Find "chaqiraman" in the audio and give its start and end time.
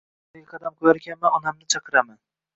1.77-2.19